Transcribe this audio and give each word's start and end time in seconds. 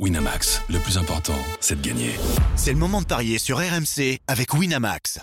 Winamax, 0.00 0.60
le 0.70 0.80
plus 0.80 0.98
important, 0.98 1.38
c'est 1.60 1.80
de 1.80 1.86
gagner. 1.86 2.10
C'est 2.56 2.72
le 2.72 2.78
moment 2.78 3.00
de 3.00 3.06
parier 3.06 3.38
sur 3.38 3.58
RMC 3.58 4.18
avec 4.26 4.52
Winamax. 4.52 5.20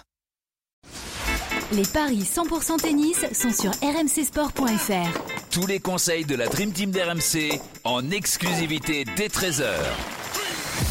Les 1.74 1.84
paris 1.84 2.24
100% 2.24 2.78
tennis 2.80 3.26
sont 3.34 3.52
sur 3.52 3.72
rmcsport.fr. 3.72 5.20
Tous 5.52 5.68
les 5.68 5.80
conseils 5.82 6.24
de 6.24 6.36
la 6.36 6.48
Dream 6.48 6.72
Team 6.72 6.92
d'RMC 6.92 7.60
en 7.84 8.12
exclusivité 8.12 9.04
dès 9.18 9.28
13h. 9.28 9.66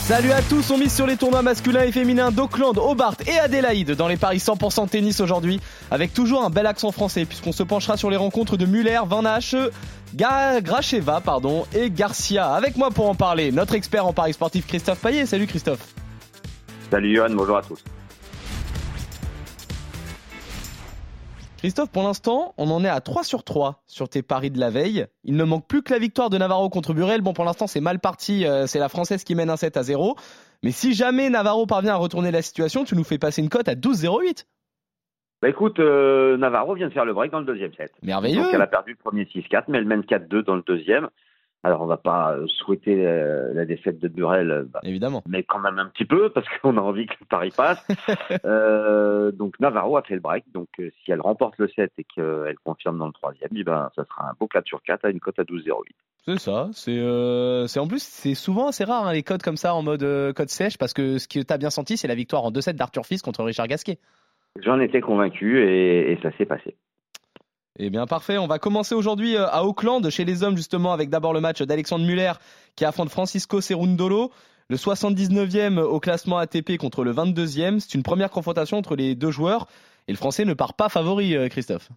Salut 0.06 0.32
à 0.32 0.42
tous, 0.42 0.70
on 0.70 0.78
mise 0.78 0.94
sur 0.94 1.06
les 1.06 1.16
tournois 1.16 1.42
masculins 1.42 1.82
et 1.82 1.92
féminins 1.92 2.30
d'Auckland, 2.30 2.76
Hobart 2.78 3.16
et 3.26 3.38
Adélaïde 3.38 3.92
dans 3.92 4.08
les 4.08 4.16
paris 4.16 4.38
100% 4.38 4.88
tennis 4.88 5.20
aujourd'hui 5.20 5.60
avec 5.90 6.12
toujours 6.12 6.44
un 6.44 6.50
bel 6.50 6.66
accent 6.66 6.92
français 6.92 7.24
puisqu'on 7.24 7.52
se 7.52 7.62
penchera 7.62 7.96
sur 7.96 8.10
les 8.10 8.16
rencontres 8.16 8.56
de 8.56 8.66
Muller, 8.66 9.00
Van 9.06 9.24
Hache, 9.24 9.54
Gracheva 10.14 11.20
pardon, 11.20 11.64
et 11.74 11.90
Garcia. 11.90 12.52
Avec 12.52 12.76
moi 12.76 12.90
pour 12.90 13.08
en 13.08 13.14
parler, 13.14 13.52
notre 13.52 13.74
expert 13.74 14.06
en 14.06 14.12
paris 14.12 14.32
sportif 14.32 14.66
Christophe 14.66 15.00
Payet. 15.00 15.26
Salut 15.26 15.46
Christophe. 15.46 15.94
Salut 16.90 17.14
Johan, 17.14 17.30
bonjour 17.30 17.56
à 17.56 17.62
tous. 17.62 17.82
Christophe, 21.58 21.90
pour 21.90 22.02
l'instant, 22.02 22.54
on 22.56 22.70
en 22.70 22.82
est 22.84 22.88
à 22.88 23.02
3 23.02 23.22
sur 23.22 23.44
3 23.44 23.82
sur 23.86 24.08
tes 24.08 24.22
paris 24.22 24.50
de 24.50 24.58
la 24.58 24.70
veille. 24.70 25.06
Il 25.24 25.36
ne 25.36 25.44
manque 25.44 25.66
plus 25.66 25.82
que 25.82 25.92
la 25.92 25.98
victoire 25.98 26.30
de 26.30 26.38
Navarro 26.38 26.70
contre 26.70 26.94
Burel. 26.94 27.20
Bon, 27.20 27.34
pour 27.34 27.44
l'instant, 27.44 27.66
c'est 27.66 27.82
mal 27.82 28.00
parti. 28.00 28.46
Euh, 28.46 28.66
c'est 28.66 28.78
la 28.78 28.88
Française 28.88 29.24
qui 29.24 29.34
mène 29.34 29.50
un 29.50 29.58
7 29.58 29.76
à 29.76 29.82
0. 29.82 30.16
Mais 30.62 30.72
si 30.72 30.94
jamais 30.94 31.28
Navarro 31.28 31.66
parvient 31.66 31.92
à 31.92 31.96
retourner 31.96 32.30
la 32.30 32.40
situation, 32.40 32.84
tu 32.84 32.96
nous 32.96 33.04
fais 33.04 33.18
passer 33.18 33.42
une 33.42 33.50
cote 33.50 33.68
à 33.68 33.74
12-0-8. 33.74 34.46
Bah 35.42 35.48
écoute, 35.48 35.78
euh, 35.80 36.36
Navarro 36.36 36.74
vient 36.74 36.88
de 36.88 36.92
faire 36.92 37.04
le 37.06 37.14
break 37.14 37.32
dans 37.32 37.40
le 37.40 37.46
deuxième 37.46 37.72
set. 37.72 37.92
Merveilleux. 38.02 38.42
Donc 38.42 38.52
elle 38.52 38.60
a 38.60 38.66
perdu 38.66 38.92
le 38.92 38.98
premier 38.98 39.24
6-4, 39.24 39.64
mais 39.68 39.78
elle 39.78 39.86
mène 39.86 40.02
4-2 40.02 40.44
dans 40.44 40.54
le 40.54 40.62
deuxième. 40.62 41.08
Alors 41.62 41.82
on 41.82 41.86
va 41.86 41.98
pas 41.98 42.32
euh, 42.32 42.46
souhaiter 42.46 43.06
euh, 43.06 43.52
la 43.52 43.66
défaite 43.66 43.98
de 43.98 44.08
Burel, 44.08 44.66
bah, 44.72 44.80
Évidemment. 44.82 45.22
mais 45.28 45.42
quand 45.42 45.58
même 45.58 45.78
un 45.78 45.86
petit 45.86 46.06
peu 46.06 46.30
parce 46.30 46.46
qu'on 46.62 46.78
a 46.78 46.80
envie 46.80 47.06
que 47.06 47.14
le 47.20 47.26
pari 47.26 47.50
passe. 47.50 47.86
euh, 48.46 49.30
donc 49.32 49.60
Navarro 49.60 49.98
a 49.98 50.02
fait 50.02 50.14
le 50.14 50.20
break, 50.20 50.44
donc 50.54 50.68
euh, 50.78 50.90
si 51.04 51.12
elle 51.12 51.20
remporte 51.20 51.58
le 51.58 51.68
set 51.68 51.92
et 51.98 52.04
qu'elle 52.04 52.56
confirme 52.64 52.98
dans 52.98 53.06
le 53.06 53.12
troisième, 53.12 53.50
eh 53.54 53.64
ben 53.64 53.90
ça 53.94 54.04
sera 54.04 54.30
un 54.30 54.32
beau 54.40 54.46
4 54.46 54.66
sur 54.66 54.82
4 54.82 55.04
à 55.04 55.10
une 55.10 55.20
cote 55.20 55.38
à 55.38 55.42
12,08. 55.42 55.72
C'est 56.24 56.38
ça. 56.38 56.68
C'est 56.72 57.78
en 57.78 57.86
plus 57.88 58.02
c'est 58.02 58.34
souvent 58.34 58.68
assez 58.68 58.84
rare 58.84 59.06
hein, 59.06 59.12
les 59.12 59.22
codes 59.22 59.42
comme 59.42 59.56
ça 59.56 59.74
en 59.74 59.82
mode 59.82 60.32
code 60.34 60.48
sèche 60.48 60.78
parce 60.78 60.94
que 60.94 61.18
ce 61.18 61.28
que 61.28 61.40
tu 61.40 61.52
as 61.52 61.58
bien 61.58 61.70
senti 61.70 61.98
c'est 61.98 62.08
la 62.08 62.14
victoire 62.14 62.44
en 62.44 62.52
2-7 62.52 62.72
d'Arthur 62.72 63.04
Fils 63.04 63.20
contre 63.20 63.44
Richard 63.44 63.68
Gasquet. 63.68 63.98
J'en 64.58 64.80
étais 64.80 65.00
convaincu 65.00 65.60
et, 65.60 66.12
et 66.12 66.18
ça 66.22 66.30
s'est 66.36 66.46
passé. 66.46 66.76
Eh 67.78 67.88
bien 67.88 68.06
parfait, 68.06 68.36
on 68.36 68.46
va 68.46 68.58
commencer 68.58 68.94
aujourd'hui 68.94 69.36
euh, 69.36 69.46
à 69.46 69.64
Auckland 69.64 70.08
chez 70.10 70.24
les 70.24 70.42
hommes 70.42 70.56
justement 70.56 70.92
avec 70.92 71.08
d'abord 71.08 71.32
le 71.32 71.40
match 71.40 71.62
d'Alexandre 71.62 72.04
Muller 72.04 72.32
qui 72.76 72.84
affronte 72.84 73.08
Francisco 73.08 73.60
Cerundolo, 73.60 74.30
le 74.68 74.76
79e 74.76 75.78
au 75.78 75.98
classement 75.98 76.38
ATP 76.38 76.76
contre 76.78 77.04
le 77.04 77.12
22e. 77.12 77.78
C'est 77.78 77.94
une 77.94 78.02
première 78.02 78.30
confrontation 78.30 78.76
entre 78.76 78.96
les 78.96 79.14
deux 79.14 79.30
joueurs 79.30 79.66
et 80.08 80.12
le 80.12 80.18
français 80.18 80.44
ne 80.44 80.52
part 80.52 80.74
pas 80.74 80.88
favori 80.88 81.36
euh, 81.36 81.48
Christophe. 81.48 81.88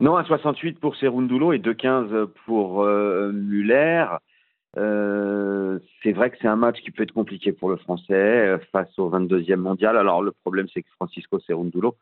Non, 0.00 0.16
un 0.16 0.24
68 0.24 0.80
pour 0.80 0.96
Serundulo 0.96 1.52
et 1.52 1.58
2,15 1.58 2.26
pour 2.46 2.82
euh, 2.82 3.32
Muller. 3.32 4.06
Euh, 4.76 5.78
c'est 6.02 6.12
vrai 6.12 6.30
que 6.30 6.36
c'est 6.40 6.48
un 6.48 6.56
match 6.56 6.80
qui 6.80 6.90
peut 6.90 7.02
être 7.02 7.12
compliqué 7.12 7.52
pour 7.52 7.70
le 7.70 7.76
Français 7.76 8.14
euh, 8.14 8.58
face 8.72 8.96
au 8.98 9.10
22e 9.10 9.56
mondial. 9.56 9.96
Alors 9.96 10.22
le 10.22 10.32
problème, 10.32 10.66
c'est 10.72 10.82
que 10.82 10.90
Francisco 10.96 11.40
Cerundulo 11.40 11.96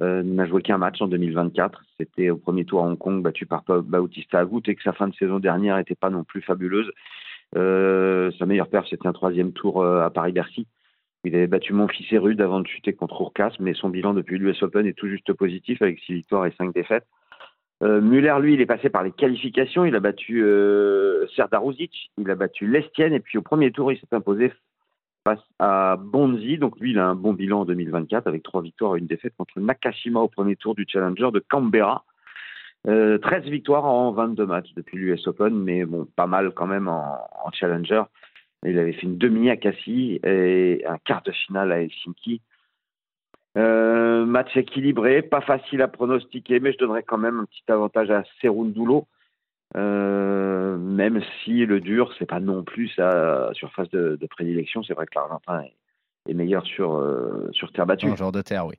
euh, 0.00 0.22
n'a 0.22 0.46
joué 0.46 0.62
qu'un 0.62 0.78
match 0.78 1.00
en 1.02 1.08
2024. 1.08 1.82
C'était 1.98 2.30
au 2.30 2.36
premier 2.36 2.64
tour 2.64 2.82
à 2.82 2.86
Hong 2.86 2.96
Kong, 2.98 3.22
battu 3.22 3.46
par 3.46 3.64
Pa- 3.64 3.80
Bautista 3.80 4.38
Agut, 4.40 4.62
et 4.66 4.74
que 4.74 4.82
sa 4.82 4.92
fin 4.92 5.08
de 5.08 5.14
saison 5.14 5.40
dernière 5.40 5.76
n'était 5.76 5.96
pas 5.96 6.10
non 6.10 6.24
plus 6.24 6.42
fabuleuse. 6.42 6.90
Euh, 7.56 8.30
sa 8.38 8.46
meilleure 8.46 8.68
perf, 8.68 8.86
c'était 8.88 9.08
un 9.08 9.12
troisième 9.12 9.52
tour 9.52 9.82
euh, 9.82 10.02
à 10.04 10.10
Paris-Bercy. 10.10 10.66
Il 11.24 11.34
avait 11.36 11.46
battu 11.46 11.72
Monfils 11.72 12.06
et 12.12 12.18
Rude 12.18 12.40
avant 12.40 12.60
de 12.60 12.66
chuter 12.66 12.94
contre 12.94 13.20
Urcas, 13.20 13.54
mais 13.60 13.74
son 13.74 13.90
bilan 13.90 14.12
depuis 14.14 14.38
l'US 14.38 14.60
Open 14.62 14.86
est 14.86 14.92
tout 14.92 15.08
juste 15.08 15.32
positif 15.34 15.80
avec 15.82 16.00
6 16.00 16.14
victoires 16.14 16.46
et 16.46 16.54
5 16.58 16.72
défaites. 16.74 17.06
Euh, 17.82 18.00
Muller, 18.00 18.36
lui, 18.40 18.54
il 18.54 18.60
est 18.60 18.66
passé 18.66 18.90
par 18.90 19.02
les 19.02 19.10
qualifications. 19.10 19.84
Il 19.84 19.96
a 19.96 20.00
battu 20.00 20.44
euh, 20.44 21.26
Serdar 21.34 21.68
Uzic, 21.68 22.10
il 22.18 22.30
a 22.30 22.34
battu 22.34 22.66
Lestienne, 22.66 23.12
et 23.12 23.20
puis 23.20 23.38
au 23.38 23.42
premier 23.42 23.72
tour, 23.72 23.90
il 23.92 23.98
s'est 23.98 24.12
imposé 24.12 24.52
face 25.24 25.42
à 25.58 25.96
Bonzi. 25.98 26.58
Donc 26.58 26.78
lui, 26.78 26.92
il 26.92 26.98
a 26.98 27.06
un 27.06 27.14
bon 27.14 27.32
bilan 27.32 27.60
en 27.60 27.64
2024 27.64 28.26
avec 28.26 28.42
trois 28.42 28.62
victoires 28.62 28.96
et 28.96 29.00
une 29.00 29.06
défaite 29.06 29.34
contre 29.36 29.58
Nakashima 29.58 30.20
au 30.20 30.28
premier 30.28 30.56
tour 30.56 30.74
du 30.74 30.84
Challenger 30.88 31.30
de 31.32 31.40
Canberra. 31.40 32.04
Euh, 32.88 33.18
13 33.18 33.44
victoires 33.44 33.84
en 33.84 34.12
22 34.12 34.46
matchs 34.46 34.72
depuis 34.74 34.98
l'US 34.98 35.26
Open, 35.26 35.54
mais 35.54 35.84
bon, 35.84 36.06
pas 36.16 36.26
mal 36.26 36.52
quand 36.52 36.66
même 36.66 36.88
en, 36.88 37.18
en 37.44 37.50
Challenger. 37.52 38.02
Il 38.64 38.78
avait 38.78 38.92
fait 38.92 39.06
une 39.06 39.18
demi 39.18 39.50
à 39.50 39.54
et 39.54 40.84
un 40.86 40.98
quart 40.98 41.22
de 41.22 41.32
finale 41.32 41.72
à 41.72 41.80
Helsinki. 41.80 42.40
Euh, 43.58 44.24
match 44.24 44.56
équilibré, 44.56 45.20
pas 45.20 45.42
facile 45.42 45.82
à 45.82 45.88
pronostiquer, 45.88 46.58
mais 46.58 46.72
je 46.72 46.78
donnerais 46.78 47.02
quand 47.02 47.18
même 47.18 47.40
un 47.40 47.44
petit 47.44 47.64
avantage 47.68 48.10
à 48.10 48.24
Serundulo. 48.40 49.06
Euh, 49.76 50.76
même 50.76 51.22
si 51.42 51.64
le 51.64 51.80
dur, 51.80 52.12
c'est 52.18 52.26
pas 52.26 52.40
non 52.40 52.62
plus 52.62 52.88
sa 52.88 53.50
surface 53.54 53.90
de, 53.90 54.18
prédilection. 54.30 54.82
C'est 54.82 54.94
vrai 54.94 55.06
que 55.06 55.14
l'Argentin 55.14 55.64
est, 56.28 56.34
meilleur 56.34 56.64
sur, 56.64 56.94
euh, 56.94 57.48
sur 57.52 57.72
terre 57.72 57.86
battue. 57.86 58.14
Joueur 58.16 58.32
de 58.32 58.42
terre, 58.42 58.66
oui. 58.66 58.74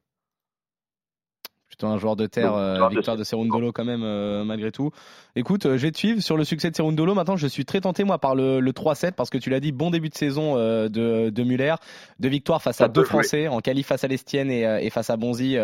Plutôt 1.74 1.88
un 1.88 1.98
joueur 1.98 2.16
de 2.16 2.28
terre, 2.28 2.54
euh, 2.54 2.88
victoire 2.90 3.18
de 3.18 3.24
Cerundolo 3.24 3.72
quand 3.72 3.84
même, 3.84 4.04
euh, 4.04 4.44
malgré 4.44 4.72
tout. 4.72 4.92
Écoute, 5.36 5.66
euh, 5.66 5.76
je 5.76 5.82
vais 5.88 5.92
te 5.92 5.98
suivre 5.98 6.22
sur 6.22 6.38
le 6.38 6.44
succès 6.44 6.70
de 6.70 6.76
Cerundolo. 6.76 7.16
Maintenant, 7.16 7.36
je 7.36 7.48
suis 7.48 7.66
très 7.66 7.82
tenté, 7.82 8.04
moi, 8.04 8.20
par 8.20 8.36
le, 8.36 8.60
le 8.60 8.72
3-7, 8.74 9.14
parce 9.14 9.32
que 9.32 9.40
tu 9.40 9.50
l'as 9.50 9.60
dit, 9.60 9.72
bon 9.72 9.90
début 9.90 10.10
de 10.10 10.14
saison 10.14 10.54
euh, 10.56 10.88
de, 10.88 11.32
de 11.32 11.44
Muller. 11.44 11.74
Deux 12.20 12.30
victoires 12.30 12.62
face 12.62 12.78
Ça 12.78 12.86
à 12.86 12.88
deux 12.90 13.02
jouer. 13.02 13.10
Français, 13.10 13.48
en 13.48 13.60
qualif 13.60 13.88
face 13.88 14.04
à 14.04 14.08
l'Estienne 14.08 14.52
et, 14.52 14.68
euh, 14.68 14.78
et 14.80 14.92
face 14.92 15.10
à 15.10 15.18
Bonzi. 15.18 15.58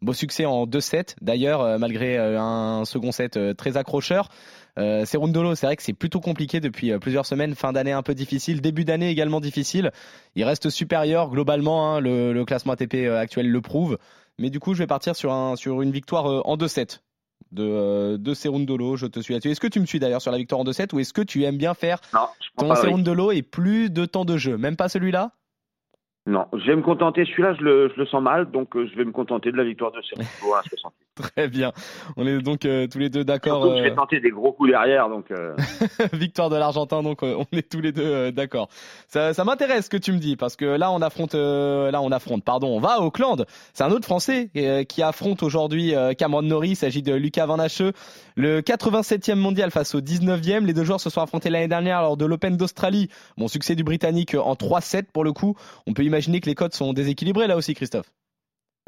beau 0.00 0.12
succès 0.12 0.44
en 0.44 0.64
2-7, 0.64 1.16
d'ailleurs, 1.20 1.80
malgré 1.80 2.16
un 2.16 2.84
second 2.84 3.10
set 3.10 3.36
très 3.56 3.76
accrocheur. 3.76 4.28
Euh, 4.78 5.04
Cerundolo, 5.04 5.56
c'est 5.56 5.66
vrai 5.66 5.74
que 5.74 5.82
c'est 5.82 5.92
plutôt 5.92 6.20
compliqué 6.20 6.60
depuis 6.60 6.96
plusieurs 7.00 7.26
semaines, 7.26 7.56
fin 7.56 7.72
d'année 7.72 7.90
un 7.90 8.04
peu 8.04 8.14
difficile, 8.14 8.60
début 8.60 8.84
d'année 8.84 9.10
également 9.10 9.40
difficile. 9.40 9.90
Il 10.36 10.44
reste 10.44 10.70
supérieur 10.70 11.30
globalement, 11.30 11.96
hein, 11.96 12.00
le, 12.00 12.32
le 12.32 12.44
classement 12.44 12.74
ATP 12.74 13.08
actuel 13.10 13.50
le 13.50 13.60
prouve. 13.60 13.98
Mais 14.38 14.50
du 14.50 14.60
coup, 14.60 14.74
je 14.74 14.78
vais 14.78 14.86
partir 14.86 15.16
sur, 15.16 15.32
un, 15.32 15.56
sur 15.56 15.82
une 15.82 15.90
victoire 15.90 16.26
euh, 16.26 16.40
en 16.44 16.56
2-7 16.56 17.00
de, 17.52 17.62
euh, 17.62 18.18
de 18.18 18.34
Cerundolo. 18.34 18.96
Je 18.96 19.06
te 19.06 19.20
suis 19.20 19.34
là-dessus. 19.34 19.50
Est-ce 19.50 19.60
que 19.60 19.66
tu 19.66 19.80
me 19.80 19.86
suis 19.86 19.98
d'ailleurs 19.98 20.22
sur 20.22 20.30
la 20.30 20.38
victoire 20.38 20.60
en 20.60 20.64
2-7 20.64 20.94
ou 20.94 21.00
est-ce 21.00 21.12
que 21.12 21.22
tu 21.22 21.44
aimes 21.44 21.58
bien 21.58 21.74
faire 21.74 22.00
Non, 22.14 22.28
ton. 22.56 22.74
Cerundolo 22.74 23.32
et 23.32 23.42
plus 23.42 23.90
de 23.90 24.06
temps 24.06 24.24
de 24.24 24.36
jeu? 24.36 24.56
Même 24.56 24.76
pas 24.76 24.88
celui-là? 24.88 25.32
Non, 26.26 26.46
je 26.52 26.66
vais 26.66 26.76
me 26.76 26.82
contenter. 26.82 27.24
Celui-là, 27.24 27.54
je 27.54 27.64
le, 27.64 27.88
je 27.88 28.00
le 28.00 28.06
sens 28.06 28.22
mal, 28.22 28.50
donc 28.50 28.76
euh, 28.76 28.86
je 28.86 28.94
vais 28.96 29.04
me 29.06 29.12
contenter 29.12 29.50
de 29.50 29.56
la 29.56 29.64
victoire 29.64 29.92
de 29.92 30.02
Serundulo 30.02 30.54
à 30.54 30.62
60. 30.62 30.92
Très 31.14 31.48
bien. 31.48 31.72
On 32.18 32.26
est 32.26 32.38
donc 32.42 32.66
euh, 32.66 32.86
tous 32.86 32.98
les 32.98 33.08
deux 33.08 33.24
d'accord. 33.24 33.64
Je 33.64 33.80
euh, 33.80 33.82
vais 33.82 33.94
tenter 33.94 34.20
des 34.20 34.30
gros 34.30 34.52
coups 34.52 34.70
derrière, 34.70 35.08
donc 35.08 35.30
euh, 35.30 35.56
victoire 36.12 36.50
de 36.50 36.56
l'Argentin, 36.56 37.02
donc 37.02 37.22
euh, 37.22 37.34
on 37.38 37.56
est 37.56 37.68
tous 37.68 37.80
les 37.80 37.92
deux 37.92 38.04
euh, 38.04 38.30
d'accord. 38.30 38.68
Ça, 39.08 39.32
ça 39.32 39.42
m'intéresse 39.44 39.86
ce 39.86 39.90
que 39.90 39.96
tu 39.96 40.12
me 40.12 40.18
dis 40.18 40.36
parce 40.36 40.54
que 40.54 40.66
là 40.66 40.92
on 40.92 41.00
affronte, 41.00 41.34
euh, 41.34 41.90
là 41.90 42.02
on 42.02 42.12
affronte, 42.12 42.44
pardon, 42.44 42.68
on 42.68 42.78
va 42.78 42.96
à 42.96 43.00
Auckland. 43.00 43.46
C'est 43.72 43.84
un 43.84 43.90
autre 43.90 44.04
Français 44.04 44.50
euh, 44.56 44.84
qui 44.84 45.02
affronte 45.02 45.42
aujourd'hui 45.42 45.94
euh, 45.94 46.12
Cameron 46.12 46.42
Norrie. 46.42 46.70
Il 46.70 46.76
s'agit 46.76 47.02
de 47.02 47.14
Lucas 47.14 47.46
Van 47.46 47.58
Hache, 47.58 47.82
le 48.36 48.60
87e 48.60 49.34
mondial 49.34 49.70
face 49.70 49.94
au 49.94 50.00
19e. 50.00 50.66
Les 50.66 50.74
deux 50.74 50.84
joueurs 50.84 51.00
se 51.00 51.10
sont 51.10 51.22
affrontés 51.22 51.48
l'année 51.48 51.68
dernière 51.68 52.02
lors 52.02 52.18
de 52.18 52.26
l'Open 52.26 52.56
d'Australie. 52.56 53.08
Bon 53.38 53.48
succès 53.48 53.74
du 53.74 53.82
Britannique 53.82 54.34
en 54.34 54.54
3-7 54.54 55.04
pour 55.12 55.24
le 55.24 55.32
coup. 55.32 55.56
On 55.86 55.94
peut 55.94 56.04
imaginer 56.04 56.17
que 56.26 56.46
les 56.46 56.54
codes 56.54 56.74
sont 56.74 56.92
déséquilibrés 56.92 57.46
là 57.46 57.56
aussi, 57.56 57.74
Christophe? 57.74 58.10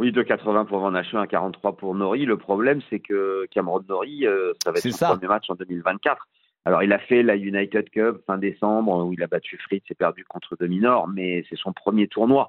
oui, 0.00 0.12
2,80 0.12 0.64
pour 0.64 0.78
Van 0.78 0.94
Hache, 0.94 1.12
1,43 1.12 1.76
pour 1.76 1.94
Nori. 1.94 2.24
Le 2.24 2.38
problème, 2.38 2.80
c'est 2.88 3.00
que 3.00 3.46
Cameron 3.50 3.82
Nori, 3.86 4.26
euh, 4.26 4.54
ça 4.64 4.72
va 4.72 4.78
être 4.78 4.91
son 4.91 4.96
ça. 4.96 5.08
premier 5.10 5.28
match 5.28 5.50
en 5.50 5.54
2024. 5.56 6.26
Alors, 6.64 6.82
il 6.82 6.91
a 6.94 6.98
fait 6.98 7.22
la 7.22 7.36
United 7.36 7.91
Cup 7.91 8.22
fin 8.26 8.38
décembre 8.38 9.04
où 9.04 9.12
il 9.12 9.22
a 9.22 9.26
battu 9.26 9.58
Fritz 9.58 9.84
et 9.91 9.94
perdu 9.94 10.24
contre 10.24 10.56
Dominor, 10.59 11.06
mais 11.06 11.44
c'est 11.50 11.59
son 11.59 11.74
premier 11.74 12.09
tournoi. 12.09 12.48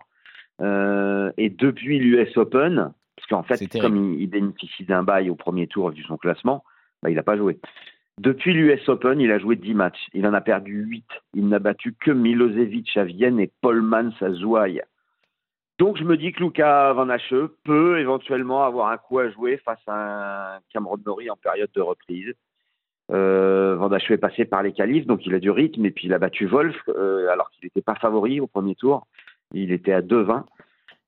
Euh, 0.61 1.33
et 1.37 1.49
depuis 1.49 1.99
l'US 1.99 2.37
Open, 2.37 2.93
parce 3.17 3.27
qu'en 3.27 3.43
fait, 3.43 3.67
comme 3.81 4.13
il, 4.13 4.21
il 4.21 4.27
bénéficie 4.27 4.85
d'un 4.85 5.03
bail 5.03 5.29
au 5.29 5.35
premier 5.35 5.67
tour 5.67 5.89
vu 5.89 6.03
son 6.03 6.15
classement, 6.15 6.63
bah, 7.03 7.09
il 7.09 7.15
n'a 7.15 7.23
pas 7.23 7.35
joué. 7.35 7.59
Depuis 8.21 8.53
l'US 8.53 8.87
Open, 8.87 9.19
il 9.19 9.31
a 9.31 9.39
joué 9.39 9.55
10 9.55 9.73
matchs. 9.73 10.07
Il 10.13 10.27
en 10.27 10.33
a 10.35 10.41
perdu 10.41 10.83
8. 10.83 11.03
Il 11.33 11.47
n'a 11.47 11.57
battu 11.57 11.95
que 11.99 12.11
Milosevic 12.11 12.95
à 12.95 13.03
Vienne 13.03 13.39
et 13.39 13.51
Paul 13.61 13.81
Mans 13.81 14.11
à 14.21 14.29
Zouaï. 14.29 14.83
Donc 15.79 15.97
je 15.97 16.03
me 16.03 16.15
dis 16.15 16.31
que 16.31 16.43
Luca 16.43 16.93
Van 16.93 17.09
Hache 17.09 17.33
peut 17.63 17.99
éventuellement 17.99 18.63
avoir 18.63 18.89
un 18.89 18.97
coup 18.97 19.17
à 19.17 19.31
jouer 19.31 19.57
face 19.65 19.81
à 19.87 20.57
un 20.57 20.59
Cameron 20.71 20.99
Norrie 21.03 21.31
en 21.31 21.35
période 21.35 21.71
de 21.73 21.81
reprise. 21.81 22.31
Euh, 23.11 23.75
Van 23.77 23.91
Hache 23.91 24.11
est 24.11 24.19
passé 24.19 24.45
par 24.45 24.61
les 24.61 24.73
qualifs, 24.73 25.07
donc 25.07 25.25
il 25.25 25.33
a 25.33 25.39
du 25.39 25.49
rythme, 25.49 25.83
et 25.87 25.91
puis 25.91 26.05
il 26.05 26.13
a 26.13 26.19
battu 26.19 26.45
Wolf, 26.45 26.77
euh, 26.89 27.27
alors 27.29 27.49
qu'il 27.49 27.65
n'était 27.65 27.81
pas 27.81 27.95
favori 27.95 28.39
au 28.39 28.45
premier 28.45 28.75
tour. 28.75 29.07
Il 29.51 29.71
était 29.71 29.93
à 29.93 30.01
2-20. 30.03 30.43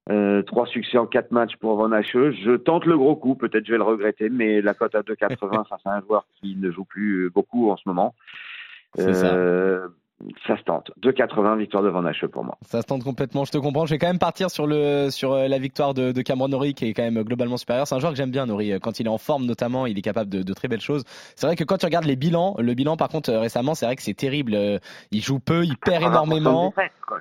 Euh, 0.10 0.42
trois 0.42 0.68
succès 0.68 0.98
en 0.98 1.06
quatre 1.06 1.32
matchs 1.32 1.56
pour 1.58 1.78
Van 1.78 1.92
Hache. 1.92 2.12
Je 2.12 2.58
tente 2.58 2.86
le 2.86 2.98
gros 2.98 3.16
coup, 3.16 3.36
peut-être 3.36 3.66
je 3.66 3.72
vais 3.72 3.78
le 3.78 3.84
regretter, 3.84 4.30
mais 4.30 4.62
la 4.62 4.74
cote 4.74 4.96
à 4.96 5.02
2,80 5.02 5.66
face 5.70 5.82
à 5.86 5.96
un 5.96 6.02
joueur 6.02 6.26
qui 6.36 6.56
ne 6.56 6.72
joue 6.72 6.84
plus 6.84 7.30
beaucoup 7.30 7.72
en 7.72 7.78
ce 7.78 7.84
moment. 7.86 8.14
Euh, 9.00 9.88
ça 10.48 10.58
se 10.58 10.64
tente. 10.64 10.92
2,80 11.02 11.58
victoire 11.58 11.84
de 11.84 11.90
Van 11.90 12.06
Hache 12.06 12.26
pour 12.28 12.44
moi. 12.44 12.58
Ça 12.66 12.82
se 12.82 12.88
tente 12.88 13.04
complètement, 13.04 13.46
je 13.46 13.52
te 13.52 13.58
comprends. 13.58 13.86
Je 13.86 13.92
vais 13.94 13.98
quand 13.98 14.08
même 14.08 14.20
partir 14.20 14.50
sur, 14.50 14.68
le, 14.68 15.10
sur 15.10 15.34
euh, 15.34 15.48
la 15.48 15.58
victoire 15.60 15.94
de, 15.94 16.12
de 16.12 16.22
Cameron 16.22 16.48
Norrie 16.48 16.74
qui 16.74 16.86
est 16.86 16.94
quand 16.94 17.04
même 17.04 17.22
globalement 17.24 17.58
supérieur. 17.58 17.88
C'est 17.88 17.96
un 17.96 18.00
joueur 18.00 18.12
que 18.12 18.18
j'aime 18.18 18.32
bien, 18.32 18.46
Norrie. 18.46 18.80
Quand 18.82 19.00
il 19.00 19.08
est 19.08 19.10
en 19.10 19.18
forme 19.18 19.46
notamment, 19.46 19.86
il 19.86 19.98
est 19.98 20.02
capable 20.02 20.30
de, 20.30 20.44
de 20.44 20.54
très 20.54 20.68
belles 20.68 20.82
choses. 20.82 21.04
C'est 21.36 21.46
vrai 21.46 21.56
que 21.56 21.64
quand 21.64 21.78
tu 21.78 21.86
regardes 21.86 22.06
les 22.06 22.16
bilans, 22.16 22.56
le 22.60 22.74
bilan 22.74 22.98
par 22.98 23.10
contre 23.10 23.32
récemment, 23.34 23.76
c'est 23.76 23.86
vrai 23.86 23.96
que 23.96 24.02
c'est 24.02 24.14
terrible. 24.14 24.80
Il 25.12 25.22
joue 25.22 25.40
peu, 25.40 25.66
il 25.66 25.78
perd 25.78 26.04
énormément. 26.04 26.74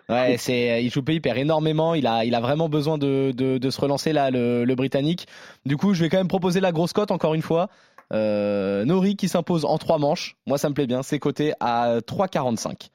Ouais, 0.09 0.37
c'est, 0.39 0.83
il 0.83 0.91
joue 0.91 1.03
peu, 1.03 1.13
il 1.13 1.21
perd 1.21 1.39
énormément. 1.39 1.95
Il 1.95 2.07
a, 2.07 2.25
il 2.25 2.35
a 2.35 2.41
vraiment 2.41 2.69
besoin 2.69 2.99
de, 2.99 3.33
de, 3.33 3.59
de 3.59 3.71
se 3.71 3.81
relancer 3.81 4.13
là, 4.13 4.31
le, 4.31 4.65
le 4.65 4.75
Britannique. 4.75 5.27
Du 5.67 5.77
coup, 5.77 5.95
je 5.95 6.03
vais 6.03 6.09
quand 6.09 6.19
même 6.19 6.29
proposer 6.29 6.61
la 6.61 6.73
grosse 6.73 6.93
cote 6.93 7.11
encore 7.11 7.35
une 7.35 7.43
fois. 7.43 7.69
Euh, 8.13 8.85
Nori 8.85 9.17
qui 9.17 9.29
s'impose 9.29 9.65
en 9.65 9.79
trois 9.79 9.99
manches. 9.99 10.37
Moi, 10.47 10.59
ça 10.59 10.69
me 10.69 10.75
plaît 10.75 10.87
bien. 10.87 11.03
C'est 11.03 11.19
coté 11.19 11.53
à 11.61 11.99
3,45. 12.01 12.91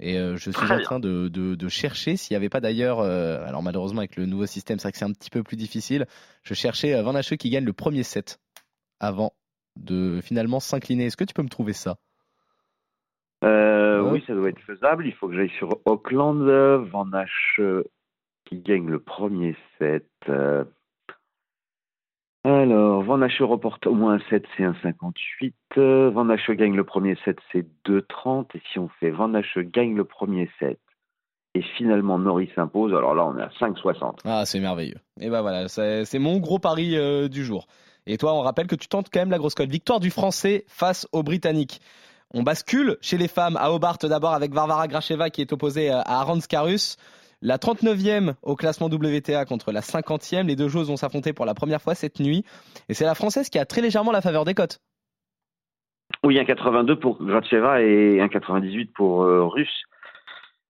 Et 0.00 0.18
euh, 0.18 0.36
je 0.36 0.50
suis 0.50 0.72
en 0.72 0.80
train 0.80 0.98
de, 0.98 1.28
de, 1.28 1.68
chercher 1.68 2.16
s'il 2.16 2.34
n'y 2.34 2.36
avait 2.36 2.48
pas 2.48 2.60
d'ailleurs, 2.60 2.98
euh, 2.98 3.46
alors 3.46 3.62
malheureusement 3.62 4.00
avec 4.00 4.16
le 4.16 4.26
nouveau 4.26 4.46
système, 4.46 4.80
c'est 4.80 4.88
vrai 4.88 4.92
que 4.92 4.98
c'est 4.98 5.04
un 5.04 5.12
petit 5.12 5.30
peu 5.30 5.44
plus 5.44 5.56
difficile. 5.56 6.06
Je 6.42 6.54
cherchais 6.54 7.00
Van 7.02 7.14
Hache 7.14 7.36
qui 7.36 7.50
gagne 7.50 7.64
le 7.64 7.72
premier 7.72 8.02
set 8.02 8.40
avant 8.98 9.32
de 9.76 10.20
finalement 10.20 10.58
s'incliner. 10.58 11.06
Est-ce 11.06 11.16
que 11.16 11.24
tu 11.24 11.34
peux 11.34 11.42
me 11.42 11.48
trouver 11.48 11.72
ça? 11.72 11.98
Oui, 13.42 14.22
ça 14.26 14.34
doit 14.34 14.48
être 14.48 14.60
faisable. 14.60 15.06
Il 15.06 15.14
faut 15.14 15.28
que 15.28 15.34
j'aille 15.34 15.52
sur 15.56 15.78
Auckland. 15.84 16.42
Van 16.90 17.10
Hache 17.12 17.60
qui 18.44 18.58
gagne 18.58 18.88
le 18.88 18.98
premier 18.98 19.56
set. 19.78 20.08
Alors, 22.44 23.02
Van 23.02 23.22
Hache 23.22 23.40
reporte 23.40 23.86
au 23.86 23.94
moins 23.94 24.14
un 24.14 24.20
7, 24.28 24.44
c'est 24.56 24.64
1,58. 24.64 26.10
Van 26.10 26.28
Hache 26.28 26.50
gagne 26.50 26.74
le 26.74 26.84
premier 26.84 27.16
set, 27.24 27.38
c'est 27.52 27.66
2,30. 27.86 28.46
Et 28.54 28.62
si 28.72 28.78
on 28.80 28.88
fait 29.00 29.10
Van 29.10 29.30
gagne 29.56 29.94
le 29.94 30.04
premier 30.04 30.50
set 30.58 30.80
et 31.54 31.62
finalement 31.76 32.18
Norris 32.18 32.50
s'impose, 32.54 32.94
alors 32.94 33.14
là 33.14 33.26
on 33.26 33.38
est 33.38 33.42
à 33.42 33.50
5,60. 33.60 34.20
Ah, 34.24 34.44
c'est 34.46 34.58
merveilleux. 34.58 34.98
Et 35.20 35.28
ben 35.28 35.42
voilà, 35.42 35.68
c'est 35.68 36.18
mon 36.18 36.38
gros 36.38 36.58
pari 36.58 36.96
euh, 36.96 37.28
du 37.28 37.44
jour. 37.44 37.66
Et 38.06 38.16
toi, 38.16 38.34
on 38.34 38.40
rappelle 38.40 38.66
que 38.66 38.74
tu 38.74 38.88
tentes 38.88 39.08
quand 39.12 39.20
même 39.20 39.30
la 39.30 39.38
grosse 39.38 39.54
cote. 39.54 39.70
Victoire 39.70 40.00
du 40.00 40.10
Français 40.10 40.64
face 40.66 41.06
aux 41.12 41.22
Britanniques. 41.22 41.80
On 42.34 42.42
bascule 42.42 42.96
chez 43.00 43.18
les 43.18 43.28
femmes 43.28 43.56
à 43.58 43.70
Hobart 43.70 43.98
d'abord 43.98 44.32
avec 44.32 44.52
Varvara 44.52 44.88
Gracheva 44.88 45.30
qui 45.30 45.42
est 45.42 45.52
opposée 45.52 45.90
à 45.90 46.00
Arons 46.00 46.40
Karus. 46.48 46.96
La 47.44 47.56
39e 47.56 48.34
au 48.42 48.54
classement 48.54 48.86
WTA 48.86 49.44
contre 49.46 49.72
la 49.72 49.80
50e. 49.80 50.46
Les 50.46 50.54
deux 50.54 50.68
joueuses 50.68 50.88
vont 50.88 50.96
s'affronter 50.96 51.32
pour 51.32 51.44
la 51.44 51.54
première 51.54 51.82
fois 51.82 51.96
cette 51.96 52.20
nuit. 52.20 52.44
Et 52.88 52.94
c'est 52.94 53.04
la 53.04 53.16
Française 53.16 53.50
qui 53.50 53.58
a 53.58 53.66
très 53.66 53.80
légèrement 53.80 54.12
la 54.12 54.20
faveur 54.20 54.44
des 54.44 54.54
cotes. 54.54 54.78
Oui, 56.22 56.38
un 56.38 56.44
82 56.44 57.00
pour 57.00 57.20
Gracheva 57.20 57.82
et 57.82 58.20
un 58.20 58.28
98 58.28 58.92
pour 58.94 59.24
euh, 59.24 59.44
Russe. 59.44 59.82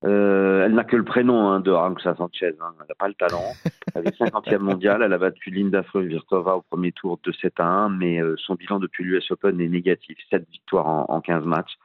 Euh, 0.04 0.64
elle 0.64 0.72
n'a 0.72 0.84
que 0.84 0.96
le 0.96 1.04
prénom 1.04 1.48
hein, 1.48 1.60
de 1.60 1.70
Aranxa 1.70 2.16
Sanchez. 2.16 2.54
Hein. 2.58 2.72
Elle 2.80 2.86
n'a 2.88 2.94
pas 2.98 3.08
le 3.08 3.14
talent. 3.14 3.52
Elle 3.94 4.08
est 4.08 4.18
50e 4.18 4.58
mondiale. 4.58 5.02
Elle 5.02 5.12
a 5.12 5.18
battu 5.18 5.50
Linda 5.50 5.84
Virtova 5.94 6.56
au 6.56 6.62
premier 6.62 6.92
tour 6.92 7.20
de 7.22 7.32
7 7.32 7.52
à 7.60 7.66
1, 7.66 7.90
mais 7.90 8.18
euh, 8.22 8.34
son 8.38 8.54
bilan 8.54 8.78
depuis 8.78 9.04
l'US 9.04 9.30
Open 9.30 9.60
est 9.60 9.68
négatif. 9.68 10.16
7 10.30 10.48
victoires 10.50 10.86
en, 10.86 11.04
en 11.10 11.20
15 11.20 11.44
matchs 11.44 11.76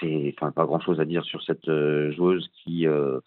c'est 0.00 0.34
enfin 0.36 0.52
pas 0.52 0.64
grand 0.64 0.80
chose 0.80 1.00
à 1.00 1.04
dire 1.04 1.24
sur 1.24 1.42
cette 1.42 1.68
euh, 1.68 2.12
joueuse 2.12 2.48
qui 2.62 2.86
euh, 2.86 3.20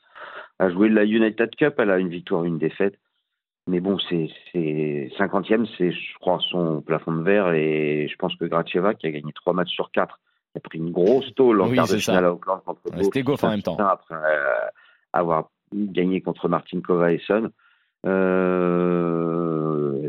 a 0.60 0.70
joué 0.70 0.90
la 0.90 1.06
United 1.06 1.56
Cup. 1.56 1.76
Elle 1.78 1.92
a 1.92 1.98
une 1.98 2.10
victoire, 2.10 2.46
une 2.46 2.58
défaite. 2.58 2.98
Mais 3.68 3.80
bon, 3.80 3.98
c'est 4.10 4.28
50e, 4.56 5.68
c'est 5.78 5.92
je 5.92 6.20
crois 6.20 6.40
son 6.50 6.82
plafond 6.82 7.14
de 7.14 7.22
verre 7.22 7.52
et 7.52 8.08
je 8.10 8.16
pense 8.16 8.36
que 8.36 8.46
Gracheva 8.46 8.96
qui 8.96 9.06
a 9.06 9.12
gagné 9.12 9.32
trois 9.34 9.54
matchs 9.54 9.70
sur 9.70 9.92
quatre, 9.92 10.20
a 10.56 10.60
pris 10.60 10.80
une 10.80 10.92
grosse 10.92 11.34
tôle 11.36 11.62
en 11.62 11.72
quart 11.72 11.88
de 11.88 11.98
finale 11.98 12.26
à 12.26 12.34
Auckland 12.34 12.62
contre 12.66 12.82
C'était 13.02 13.22
Goff 13.22 13.44
en 13.44 13.52
même 13.52 13.62
temps. 13.62 13.78
Après 13.78 14.16
euh, 14.16 14.68
avoir 15.14 15.52
gagné 15.74 16.22
contre 16.22 16.50
Martin 16.50 16.82
Son. 17.28 17.52
Euh, 18.08 19.41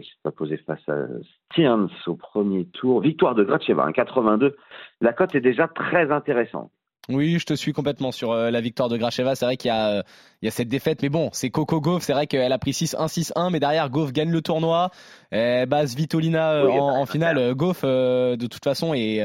elle 0.02 0.08
s'est 0.08 0.20
pas 0.22 0.32
posée 0.32 0.56
face 0.58 0.87
à 0.88 1.06
Stearns 1.50 1.90
au 2.06 2.16
premier 2.16 2.66
tour. 2.66 3.00
Victoire 3.00 3.34
de 3.34 3.44
Gracheva, 3.44 3.84
un 3.84 3.93
82. 3.93 4.56
La 5.00 5.12
cote 5.12 5.34
est 5.34 5.40
déjà 5.40 5.69
très 5.69 6.10
intéressante. 6.10 6.70
Oui, 7.08 7.38
je 7.40 7.46
te 7.46 7.54
suis 7.54 7.72
complètement 7.72 8.12
sur 8.12 8.31
euh, 8.31 8.50
la 8.50 8.60
victoire 8.60 8.88
de 8.88 8.96
Gracheva. 8.96 9.34
C'est 9.34 9.44
vrai 9.44 9.56
qu'il 9.56 9.72
y, 9.72 9.75
euh, 9.75 10.02
y, 10.43 10.49
a 10.49 10.50
cette 10.52 10.69
défaite, 10.69 11.02
mais 11.02 11.08
bon, 11.08 11.31
c'est 11.32 11.50
Coco 11.50 11.81
Gauff. 11.81 12.02
C'est 12.02 12.12
vrai 12.12 12.28
qu'elle 12.28 12.52
a 12.52 12.58
pris 12.58 12.70
6-1, 12.70 13.08
6-1, 13.08 13.50
mais 13.50 13.58
derrière, 13.58 13.90
Gauff 13.90 14.12
gagne 14.12 14.31
le 14.31 14.40
tournoi. 14.40 14.90
Elle 15.31 15.69
base 15.69 15.96
Vitolina 15.96 16.64
en, 16.64 17.00
en, 17.00 17.06
finale. 17.06 17.54
Gauff, 17.54 17.82
de 17.82 18.46
toute 18.46 18.62
façon, 18.62 18.94
est 18.94 19.20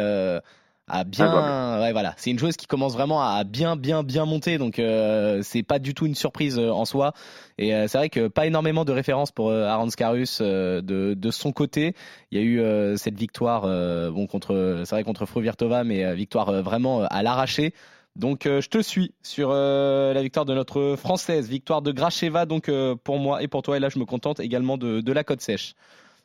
a 0.87 1.03
bien 1.03 1.81
ouais 1.81 1.91
voilà. 1.91 2.13
C'est 2.17 2.31
une 2.31 2.39
joueuse 2.39 2.55
qui 2.55 2.65
commence 2.65 2.93
vraiment 2.93 3.21
à 3.21 3.43
bien 3.43 3.75
bien 3.75 4.03
bien 4.03 4.25
monter. 4.25 4.57
Donc 4.57 4.79
euh, 4.79 5.41
c'est 5.43 5.63
pas 5.63 5.79
du 5.79 5.93
tout 5.93 6.05
une 6.05 6.15
surprise 6.15 6.57
euh, 6.57 6.71
en 6.71 6.85
soi. 6.85 7.13
Et 7.57 7.75
euh, 7.75 7.87
c'est 7.87 7.97
vrai 7.97 8.09
que 8.09 8.27
pas 8.27 8.45
énormément 8.45 8.85
de 8.85 8.91
références 8.91 9.31
pour 9.31 9.49
euh, 9.49 9.65
Arons 9.65 9.89
Karus 9.89 10.41
de, 10.41 10.81
de 10.81 11.31
son 11.31 11.51
côté. 11.51 11.93
Il 12.31 12.39
y 12.39 12.41
a 12.41 12.45
eu 12.45 12.97
cette 12.97 13.17
victoire 13.17 13.63
bon 14.11 14.27
contre 14.27 14.83
c'est 14.85 14.95
vrai 14.95 15.03
contre 15.03 15.25
Fruvirtova 15.25 15.83
mais 15.83 16.15
victoire 16.15 16.61
vraiment 16.63 17.03
à 17.03 17.23
l'arraché. 17.23 17.73
Donc 18.15 18.41
je 18.45 18.67
te 18.67 18.81
suis 18.81 19.13
sur 19.21 19.51
la 19.51 20.21
victoire 20.21 20.45
de 20.45 20.53
notre 20.53 20.95
française. 20.97 21.49
Victoire 21.49 21.81
de 21.81 21.91
Gracheva 21.91 22.45
donc 22.45 22.71
pour 23.03 23.19
moi 23.19 23.43
et 23.43 23.47
pour 23.47 23.61
toi. 23.61 23.77
Et 23.77 23.79
là 23.79 23.89
je 23.89 23.99
me 23.99 24.05
contente 24.05 24.39
également 24.39 24.77
de, 24.77 25.01
de 25.01 25.11
la 25.11 25.23
côte 25.23 25.41
sèche 25.41 25.73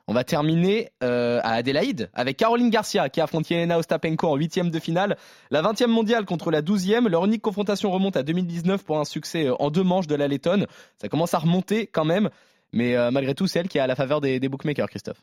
on 0.09 0.15
va 0.15 0.25
terminer 0.25 0.89
euh, 1.03 1.41
à 1.43 1.53
Adélaïde 1.53 2.11
avec 2.15 2.37
Caroline 2.37 2.71
Garcia 2.71 3.09
qui 3.09 3.21
a 3.21 3.25
affronté 3.25 3.55
Elena 3.55 3.79
Ostapenko 3.79 4.29
en 4.29 4.37
huitième 4.37 4.71
de 4.71 4.79
finale. 4.79 5.17
La 5.51 5.63
20e 5.63 5.87
mondiale 5.87 6.25
contre 6.25 6.51
la 6.51 6.61
12e. 6.61 7.09
Leur 7.09 7.25
unique 7.25 7.43
confrontation 7.43 7.91
remonte 7.91 8.17
à 8.17 8.23
2019 8.23 8.85
pour 8.85 8.99
un 8.99 9.05
succès 9.05 9.47
euh, 9.47 9.55
en 9.61 9.71
deux 9.71 9.85
manches 9.85 10.09
de 10.09 10.17
la 10.17 10.29
Lettonne. 10.29 10.67
Ça 10.97 11.09
commence 11.09 11.35
à 11.35 11.39
remonter 11.39 11.87
quand 11.87 12.05
même, 12.05 12.31
mais 12.73 12.97
euh, 12.97 13.11
malgré 13.11 13.35
tout, 13.35 13.47
c'est 13.47 13.61
elle 13.61 13.69
qui 13.69 13.79
a 13.79 13.87
la 13.87 13.95
faveur 13.95 14.21
des, 14.21 14.41
bookmakers, 14.49 14.89
Christophe. 14.89 15.23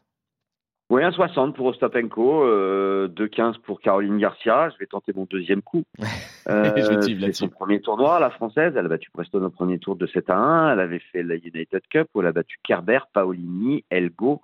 Oui, 0.89 1.03
1,60 1.03 1.53
pour 1.53 1.67
Ostapenko, 1.67 2.43
euh, 2.45 3.07
2,15 3.09 3.59
pour 3.59 3.79
Caroline 3.79 4.17
Garcia. 4.17 4.69
Je 4.69 4.77
vais 4.79 4.87
tenter 4.87 5.11
mon 5.15 5.27
deuxième 5.29 5.61
coup. 5.61 5.83
c'est 6.47 7.33
son 7.33 7.49
premier 7.49 7.79
tournoi, 7.79 8.19
la 8.19 8.31
française. 8.31 8.73
Elle 8.75 8.85
a 8.85 8.89
battu 8.89 9.11
Preston 9.11 9.43
au 9.43 9.51
premier 9.51 9.77
tour 9.77 9.97
de 9.97 10.07
7 10.07 10.31
à 10.31 10.37
1. 10.37 10.73
Elle 10.73 10.79
avait 10.79 11.01
fait 11.11 11.21
la 11.21 11.35
United 11.35 11.81
Cup 11.91 12.07
où 12.15 12.21
elle 12.21 12.27
a 12.27 12.31
battu 12.31 12.57
Kerber, 12.63 13.01
Paolini, 13.13 13.83
Elgo 13.91 14.41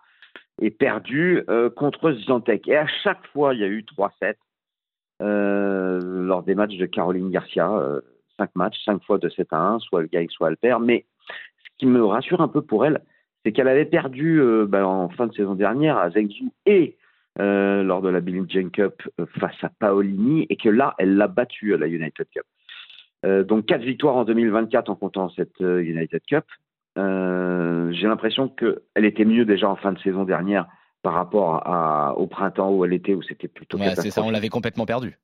et 0.61 0.71
perdu 0.71 1.43
euh, 1.49 1.69
contre 1.69 2.13
Zantec. 2.13 2.67
Et 2.67 2.77
à 2.77 2.87
chaque 3.03 3.25
fois, 3.27 3.53
il 3.53 3.59
y 3.59 3.63
a 3.63 3.67
eu 3.67 3.85
3-7 3.97 4.35
euh, 5.21 5.99
lors 6.01 6.43
des 6.43 6.55
matchs 6.55 6.77
de 6.77 6.85
Caroline 6.85 7.31
Garcia. 7.31 7.71
Euh, 7.71 8.01
5 8.37 8.49
matchs, 8.55 8.83
5 8.83 9.01
fois 9.03 9.17
de 9.17 9.29
7 9.29 9.47
à 9.51 9.61
1, 9.61 9.79
soit 9.79 10.01
le 10.01 10.07
gagne, 10.07 10.27
soit 10.29 10.49
elle 10.49 10.57
perd. 10.57 10.83
Mais 10.83 11.05
ce 11.63 11.69
qui 11.77 11.85
me 11.85 12.03
rassure 12.03 12.41
un 12.41 12.49
peu 12.49 12.61
pour 12.61 12.85
elle, 12.85 13.01
c'est 13.43 13.51
qu'elle 13.51 13.67
avait 13.67 13.85
perdu 13.85 14.41
euh, 14.41 14.65
ben, 14.65 14.83
en 14.83 15.09
fin 15.09 15.27
de 15.27 15.33
saison 15.33 15.55
dernière 15.55 15.97
à 15.97 16.09
Zhengzhou 16.09 16.51
et 16.65 16.97
euh, 17.39 17.83
lors 17.83 18.01
de 18.01 18.09
la 18.09 18.19
Billie 18.19 18.43
Jean 18.49 18.69
Cup 18.69 19.03
face 19.39 19.63
à 19.63 19.69
Paolini 19.69 20.45
et 20.49 20.57
que 20.57 20.69
là, 20.69 20.95
elle 20.97 21.15
l'a 21.15 21.27
battue 21.27 21.73
à 21.73 21.77
la 21.77 21.87
United 21.87 22.27
Cup. 22.29 23.47
donc 23.47 23.65
4 23.65 23.83
victoires 23.83 24.15
en 24.15 24.25
2024 24.25 24.89
en 24.89 24.95
comptant 24.95 25.29
cette 25.29 25.59
United 25.59 26.21
Cup. 26.27 26.45
Euh, 26.97 27.91
j'ai 27.91 28.07
l'impression 28.07 28.47
qu'elle 28.47 29.05
était 29.05 29.25
mieux 29.25 29.45
déjà 29.45 29.69
en 29.69 29.75
fin 29.75 29.91
de 29.91 29.99
saison 29.99 30.23
dernière 30.23 30.67
par 31.01 31.13
rapport 31.13 31.67
à, 31.67 32.17
au 32.17 32.27
printemps 32.27 32.71
où 32.71 32.83
elle 32.85 32.93
était, 32.93 33.13
où 33.13 33.21
c'était 33.21 33.47
plutôt. 33.47 33.77
Ouais, 33.77 33.95
c'est 33.95 34.09
ça, 34.09 34.23
on 34.23 34.31
l'avait 34.31 34.49
complètement 34.49 34.85
perdu. 34.85 35.17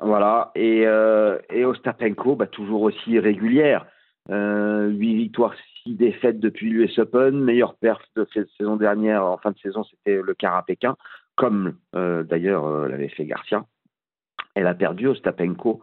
Voilà, 0.00 0.52
et, 0.54 0.86
euh, 0.86 1.38
et 1.50 1.64
Ostapenko, 1.64 2.36
bah, 2.36 2.46
toujours 2.46 2.82
aussi 2.82 3.18
régulière. 3.18 3.86
Euh, 4.30 4.88
8 4.88 5.16
victoires, 5.16 5.54
6 5.84 5.94
défaites 5.94 6.38
depuis 6.38 6.70
l'US 6.70 6.98
Open. 6.98 7.40
Meilleure 7.40 7.74
perf 7.76 8.00
de 8.14 8.26
cette 8.32 8.48
saison 8.58 8.76
dernière, 8.76 9.24
en 9.24 9.38
fin 9.38 9.50
de 9.50 9.58
saison, 9.58 9.84
c'était 9.84 10.20
le 10.20 10.34
quart 10.34 10.56
à 10.56 10.64
Pékin, 10.64 10.96
comme 11.34 11.76
euh, 11.94 12.22
d'ailleurs 12.22 12.66
euh, 12.66 12.88
l'avait 12.88 13.08
fait 13.08 13.24
Garcia. 13.24 13.64
Elle 14.54 14.66
a 14.66 14.74
perdu 14.74 15.06
Ostapenko 15.06 15.82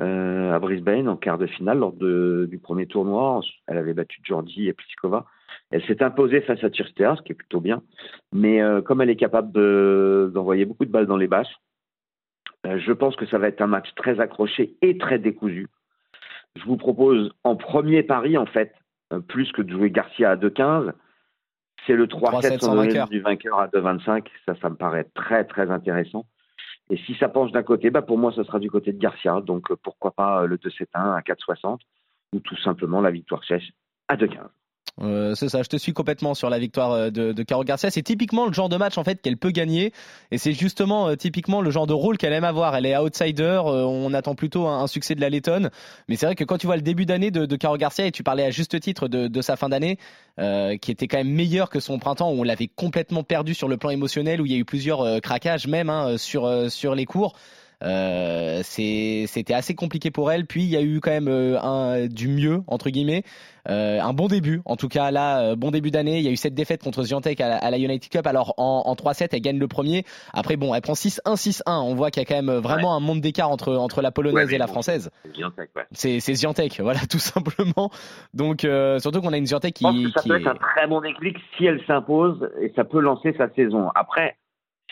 euh, 0.00 0.52
à 0.52 0.58
Brisbane 0.58 1.08
en 1.08 1.16
quart 1.16 1.38
de 1.38 1.46
finale 1.46 1.78
lors 1.78 1.92
du 1.92 2.58
premier 2.58 2.86
tournoi. 2.86 3.40
Elle 3.66 3.78
avait 3.78 3.94
battu 3.94 4.20
Georgie 4.24 4.68
et 4.68 4.72
Pliskova. 4.72 5.26
Elle 5.70 5.84
s'est 5.84 6.02
imposée 6.02 6.40
face 6.40 6.62
à 6.62 6.68
Tsirstea, 6.68 7.16
ce 7.16 7.22
qui 7.22 7.32
est 7.32 7.36
plutôt 7.36 7.60
bien. 7.60 7.82
Mais 8.32 8.62
euh, 8.62 8.80
comme 8.80 9.00
elle 9.00 9.10
est 9.10 9.16
capable 9.16 9.52
d'envoyer 10.32 10.64
beaucoup 10.64 10.84
de 10.84 10.90
balles 10.90 11.06
dans 11.06 11.16
les 11.16 11.26
bâches, 11.26 11.54
euh, 12.66 12.78
je 12.78 12.92
pense 12.92 13.16
que 13.16 13.26
ça 13.26 13.38
va 13.38 13.48
être 13.48 13.60
un 13.60 13.66
match 13.66 13.88
très 13.96 14.20
accroché 14.20 14.76
et 14.80 14.96
très 14.96 15.18
décousu. 15.18 15.68
Je 16.56 16.64
vous 16.64 16.76
propose 16.76 17.32
en 17.42 17.56
premier 17.56 18.02
pari, 18.02 18.38
en 18.38 18.46
fait, 18.46 18.74
plus 19.28 19.50
que 19.52 19.60
de 19.60 19.70
jouer 19.70 19.90
Garcia 19.90 20.30
à 20.30 20.36
2-15, 20.36 20.92
c'est 21.86 21.94
le 21.94 22.06
3-7 22.06 23.08
du 23.08 23.20
vainqueur 23.20 23.58
à 23.58 23.68
2-25. 23.68 24.26
Ça, 24.46 24.54
ça 24.60 24.70
me 24.70 24.76
paraît 24.76 25.06
très, 25.14 25.44
très 25.44 25.70
intéressant. 25.70 26.26
Et 26.90 26.96
si 26.98 27.14
ça 27.14 27.28
penche 27.28 27.52
d'un 27.52 27.62
côté, 27.62 27.90
bah 27.90 28.02
pour 28.02 28.18
moi, 28.18 28.32
ce 28.32 28.44
sera 28.44 28.58
du 28.58 28.70
côté 28.70 28.92
de 28.92 28.98
Garcia. 28.98 29.40
Donc 29.40 29.70
euh, 29.70 29.76
pourquoi 29.82 30.10
pas 30.10 30.42
euh, 30.42 30.46
le 30.46 30.56
2-7-1 30.58 30.86
à 30.94 31.20
4-60 31.20 31.78
ou 32.34 32.40
tout 32.40 32.56
simplement 32.56 33.00
la 33.00 33.10
victoire 33.10 33.44
sèche 33.44 33.70
à 34.08 34.16
2-15. 34.16 34.48
Euh, 35.00 35.34
c'est 35.34 35.48
ça, 35.48 35.62
je 35.62 35.68
te 35.68 35.76
suis 35.76 35.92
complètement 35.92 36.34
sur 36.34 36.48
la 36.48 36.58
victoire 36.58 36.92
euh, 36.92 37.10
de, 37.10 37.32
de 37.32 37.42
Caro 37.42 37.64
Garcia. 37.64 37.90
C'est 37.90 38.02
typiquement 38.02 38.46
le 38.46 38.52
genre 38.52 38.68
de 38.68 38.76
match 38.76 38.96
en 38.96 39.04
fait 39.04 39.20
qu'elle 39.20 39.36
peut 39.36 39.50
gagner, 39.50 39.92
et 40.30 40.38
c'est 40.38 40.52
justement 40.52 41.08
euh, 41.08 41.16
typiquement 41.16 41.60
le 41.62 41.70
genre 41.70 41.86
de 41.86 41.92
rôle 41.92 42.16
qu'elle 42.16 42.32
aime 42.32 42.44
avoir. 42.44 42.76
Elle 42.76 42.86
est 42.86 42.96
outsider, 42.96 43.60
on 43.64 44.12
attend 44.14 44.34
plutôt 44.34 44.66
un, 44.68 44.86
succès 44.86 45.14
de 45.14 45.20
la 45.20 45.30
Lettonne, 45.30 45.70
mais 46.08 46.16
c'est 46.16 46.26
vrai 46.26 46.34
que 46.36 46.44
quand 46.44 46.58
tu 46.58 46.66
vois 46.66 46.76
le 46.76 46.82
début 46.82 47.06
d'année 47.06 47.30
de, 47.30 47.46
de 47.46 47.56
Caro 47.56 47.76
Garcia 47.76 48.06
et 48.06 48.12
tu 48.12 48.22
parlais 48.22 48.44
à 48.44 48.50
juste 48.50 48.78
titre 48.78 49.08
de, 49.08 49.26
de 49.26 49.42
sa 49.42 49.56
fin 49.56 49.68
d'année, 49.68 49.98
qui 50.80 50.90
était 50.90 51.06
quand 51.06 51.18
même 51.18 51.30
meilleure 51.30 51.70
que 51.70 51.80
son 51.80 51.98
printemps 51.98 52.30
où 52.30 52.40
on 52.40 52.42
l'avait 52.42 52.68
complètement 52.68 53.22
perdu 53.22 53.54
sur 53.54 53.68
le 53.68 53.76
plan 53.76 53.90
émotionnel, 53.90 54.40
où 54.40 54.46
il 54.46 54.52
y 54.52 54.54
a 54.54 54.58
eu 54.58 54.64
plusieurs 54.64 55.20
craquages 55.20 55.66
même 55.66 55.90
hein, 55.90 56.18
sur 56.18 56.70
sur 56.70 56.94
les 56.94 57.06
cours. 57.06 57.34
Euh, 57.84 58.60
c'était 58.62 59.54
assez 59.54 59.74
compliqué 59.74 60.10
pour 60.10 60.30
elle. 60.30 60.46
Puis 60.46 60.62
il 60.62 60.68
y 60.68 60.76
a 60.76 60.82
eu 60.82 61.00
quand 61.00 61.10
même 61.10 61.28
euh, 61.28 61.60
un, 61.60 62.06
du 62.06 62.28
mieux 62.28 62.62
entre 62.66 62.90
guillemets, 62.90 63.22
euh, 63.68 64.00
un 64.00 64.12
bon 64.12 64.28
début. 64.28 64.62
En 64.64 64.76
tout 64.76 64.88
cas 64.88 65.10
là, 65.10 65.54
bon 65.54 65.70
début 65.70 65.90
d'année. 65.90 66.18
Il 66.18 66.24
y 66.24 66.28
a 66.28 66.30
eu 66.30 66.36
cette 66.36 66.54
défaite 66.54 66.82
contre 66.82 67.02
Ziontek 67.02 67.40
à, 67.40 67.70
la 67.70 67.78
United 67.78 68.10
Cup. 68.10 68.26
Alors 68.26 68.54
en, 68.56 68.82
en 68.86 68.94
3-7, 68.94 69.28
elle 69.32 69.40
gagne 69.40 69.58
le 69.58 69.68
premier. 69.68 70.04
Après 70.32 70.56
bon, 70.56 70.74
elle 70.74 70.82
prend 70.82 70.94
6-1, 70.94 71.20
6-1. 71.34 71.62
On 71.66 71.94
voit 71.94 72.10
qu'il 72.10 72.22
y 72.22 72.26
a 72.26 72.28
quand 72.28 72.42
même 72.42 72.58
vraiment 72.58 72.96
un 72.96 73.00
monde 73.00 73.20
d'écart 73.20 73.50
entre 73.50 73.74
entre 73.74 74.00
la 74.00 74.10
polonaise 74.10 74.52
et 74.52 74.58
la 74.58 74.66
française. 74.66 75.10
C'est 75.92 76.20
C'est 76.20 76.34
Ziontek, 76.34 76.80
voilà 76.80 77.00
tout 77.10 77.18
simplement. 77.18 77.90
Donc 78.32 78.66
surtout 78.98 79.20
qu'on 79.20 79.32
a 79.32 79.36
une 79.36 79.46
Ziontek 79.46 79.74
qui, 79.74 79.84
Je 79.84 79.88
pense 79.88 80.14
que 80.14 80.20
ça 80.20 80.28
peut 80.28 80.40
être 80.40 80.46
un 80.46 80.54
très 80.54 80.86
bon 80.86 81.00
déclic 81.00 81.36
si 81.56 81.66
elle 81.66 81.84
s'impose 81.86 82.48
et 82.60 82.72
ça 82.74 82.84
peut 82.84 83.00
lancer 83.00 83.34
sa 83.36 83.48
saison. 83.50 83.90
Après 83.94 84.36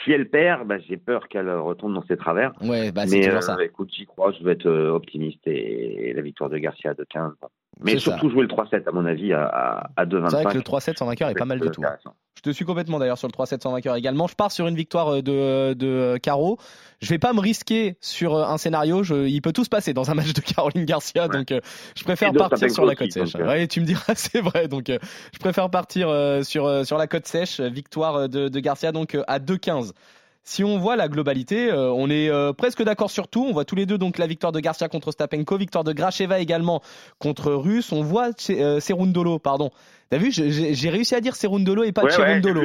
si 0.04 0.12
elle 0.12 0.28
perd, 0.28 0.66
bah, 0.66 0.78
j'ai 0.78 0.96
peur 0.96 1.28
qu'elle 1.28 1.50
retourne 1.50 1.94
dans 1.94 2.04
ses 2.04 2.16
travers. 2.16 2.52
Ouais, 2.62 2.92
bah, 2.92 3.06
c'est 3.06 3.18
Mais 3.18 3.40
ça. 3.40 3.56
Euh, 3.56 3.64
écoute, 3.64 3.90
j'y 3.92 4.06
crois, 4.06 4.32
je 4.32 4.44
vais 4.44 4.52
être 4.52 4.66
euh, 4.66 4.90
optimiste 4.90 5.46
et, 5.46 6.12
la 6.14 6.22
victoire 6.22 6.50
de 6.50 6.58
Garcia 6.58 6.94
de 6.94 7.04
15. 7.04 7.32
Mais 7.80 7.98
surtout 7.98 8.30
jouer 8.30 8.42
le 8.42 8.48
3-7, 8.48 8.88
à 8.88 8.92
mon 8.92 9.06
avis, 9.06 9.32
à, 9.32 9.90
à 9.96 10.04
2-25. 10.06 10.30
C'est 10.30 10.42
vrai 10.42 10.52
que 10.52 10.58
le 10.58 10.62
3-7 10.62 10.96
sans 10.96 11.06
vainqueur 11.06 11.28
est 11.30 11.34
pas 11.34 11.44
mal 11.44 11.60
du 11.60 11.70
tout. 11.70 11.82
Hein. 11.84 12.12
Je 12.36 12.42
te 12.42 12.50
suis 12.50 12.64
complètement 12.64 12.98
d'ailleurs 12.98 13.18
sur 13.18 13.28
le 13.28 13.32
3-7 13.32 13.62
sans 13.62 13.72
vainqueur 13.72 13.96
également. 13.96 14.26
Je 14.26 14.34
pars 14.34 14.50
sur 14.50 14.66
une 14.66 14.74
victoire 14.74 15.08
euh, 15.08 15.22
de, 15.22 15.74
de 15.74 16.18
Caro. 16.22 16.58
Je 17.00 17.08
vais 17.08 17.18
pas 17.18 17.32
me 17.32 17.40
risquer 17.40 17.96
sur 18.00 18.36
un 18.36 18.58
scénario. 18.58 19.02
Je, 19.02 19.26
il 19.26 19.40
peut 19.42 19.52
tout 19.52 19.64
se 19.64 19.68
passer 19.68 19.92
dans 19.94 20.10
un 20.10 20.14
match 20.14 20.32
de 20.32 20.40
Caroline 20.40 20.84
Garcia, 20.84 21.28
donc 21.28 21.48
je 21.50 22.04
préfère 22.04 22.32
partir 22.32 22.70
sur 22.70 22.84
la 22.84 22.94
côte 22.94 23.10
sèche. 23.10 23.34
Ouais, 23.34 23.66
tu 23.66 23.80
me 23.80 23.86
diras, 23.86 24.12
c'est 24.14 24.40
vrai. 24.40 24.68
Donc 24.68 24.86
je 24.88 25.38
préfère 25.38 25.68
partir 25.70 26.08
sur 26.44 26.86
sur 26.86 26.98
la 26.98 27.06
côte 27.06 27.26
sèche. 27.26 27.60
Victoire 27.60 28.28
de, 28.28 28.48
de 28.48 28.60
Garcia 28.60 28.92
donc 28.92 29.16
à 29.26 29.38
2-15 29.38 29.92
si 30.44 30.64
on 30.64 30.78
voit 30.78 30.96
la 30.96 31.08
globalité, 31.08 31.70
euh, 31.70 31.92
on 31.92 32.10
est 32.10 32.28
euh, 32.28 32.52
presque 32.52 32.82
d'accord 32.82 33.10
sur 33.10 33.28
tout. 33.28 33.44
On 33.44 33.52
voit 33.52 33.64
tous 33.64 33.76
les 33.76 33.86
deux 33.86 33.98
donc 33.98 34.18
la 34.18 34.26
victoire 34.26 34.50
de 34.52 34.58
Garcia 34.58 34.88
contre 34.88 35.12
Stapenko, 35.12 35.56
victoire 35.56 35.84
de 35.84 35.92
Gracheva 35.92 36.40
également 36.40 36.82
contre 37.18 37.52
Russe. 37.52 37.92
On 37.92 38.02
voit 38.02 38.30
euh, 38.50 38.80
Serundolo, 38.80 39.38
pardon, 39.38 39.70
T'as 40.12 40.18
vu, 40.18 40.30
j'ai 40.30 40.90
réussi 40.90 41.14
à 41.14 41.22
dire 41.22 41.34
Serundolo 41.34 41.84
et 41.84 41.92
pas 41.92 42.02
ouais, 42.02 42.10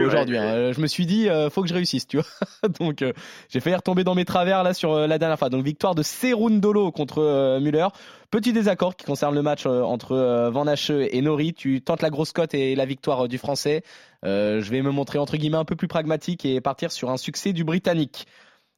aujourd'hui. 0.04 0.38
Hein. 0.38 0.74
Je 0.74 0.82
me 0.82 0.88
suis 0.88 1.06
dit, 1.06 1.30
euh, 1.30 1.50
faut 1.50 1.62
que 1.62 1.70
je 1.70 1.74
réussisse, 1.74 2.06
tu 2.06 2.18
vois. 2.18 2.26
Donc, 2.82 3.02
euh, 3.02 3.14
j'ai 3.48 3.62
failli 3.62 3.78
retomber 3.78 4.04
dans 4.04 4.16
mes 4.16 4.26
travers 4.26 4.64
là 4.64 4.74
sur 4.74 4.92
euh, 4.92 5.08
la 5.08 5.18
dernière 5.18 5.40
fois. 5.40 5.48
Donc, 5.48 5.64
victoire 5.64 5.96
de 5.96 6.04
Serundolo 6.04 6.92
contre 6.92 7.58
Müller. 7.62 7.88
Petit 8.32 8.52
désaccord 8.52 8.98
qui 8.98 9.06
concerne 9.06 9.34
le 9.34 9.44
match 9.44 9.66
entre 9.66 10.50
Van 10.52 10.68
Hache 10.68 10.90
et 10.90 11.22
Nori. 11.22 11.54
Tu 11.54 11.82
tentes 11.82 12.02
la 12.02 12.10
grosse 12.10 12.34
cote 12.34 12.54
et 12.54 12.76
la 12.76 12.86
victoire 12.86 13.30
du 13.30 13.38
Français. 13.38 13.82
je 14.24 14.70
vais 14.70 14.82
me 14.82 14.92
montrer 14.92 15.18
entre 15.18 15.38
guillemets 15.38 15.56
un 15.56 15.64
peu 15.64 15.78
plus 15.78 15.88
pragmatique 15.88 16.44
et 16.44 16.60
partir 16.60 16.92
sur 16.92 17.12
un 17.12 17.18
succès 17.18 17.54
du 17.54 17.64
Britannique. 17.64 18.28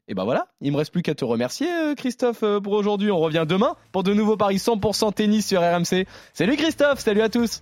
Et 0.08 0.14
ben 0.14 0.26
voilà, 0.26 0.48
il 0.62 0.72
me 0.72 0.78
reste 0.78 0.92
plus 0.92 1.02
qu'à 1.02 1.16
te 1.16 1.26
remercier 1.26 1.68
Christophe 1.98 2.44
pour 2.64 2.74
aujourd'hui. 2.74 3.10
On 3.10 3.20
revient 3.20 3.46
demain 3.50 3.76
pour 3.92 4.04
de 4.04 4.14
nouveaux 4.14 4.38
paris 4.38 4.58
100% 4.58 5.12
tennis 5.14 5.48
sur 5.48 5.62
RMC. 5.62 6.06
Salut 6.34 6.56
Christophe, 6.56 7.00
salut 7.00 7.22
à 7.22 7.30
tous. 7.30 7.62